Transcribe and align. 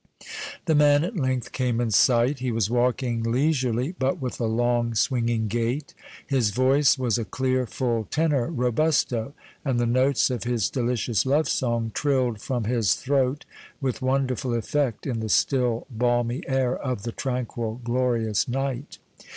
The 0.65 0.73
man 0.73 1.03
at 1.03 1.15
length 1.15 1.51
came 1.51 1.79
in 1.79 1.91
sight; 1.91 2.39
he 2.39 2.51
was 2.51 2.71
walking 2.71 3.21
leisurely, 3.21 3.93
but 3.99 4.19
with 4.19 4.39
a 4.39 4.47
long, 4.47 4.95
swinging 4.95 5.47
gait. 5.47 5.93
His 6.25 6.49
voice 6.49 6.97
was 6.97 7.19
a 7.19 7.23
clear, 7.23 7.67
full 7.67 8.05
tenor 8.05 8.47
robusto, 8.49 9.35
and 9.63 9.79
the 9.79 9.85
notes 9.85 10.31
of 10.31 10.43
his 10.43 10.71
delicious 10.71 11.23
love 11.23 11.47
song 11.47 11.91
trilled 11.93 12.41
from 12.41 12.63
his 12.63 12.95
throat 12.95 13.45
with 13.79 14.01
wonderful 14.01 14.55
effect 14.55 15.05
in 15.05 15.19
the 15.19 15.29
still, 15.29 15.85
balmy 15.91 16.41
air 16.47 16.75
of 16.75 17.03
the 17.03 17.11
tranquil, 17.11 17.79
glorious 17.83 18.47
night. 18.47 18.97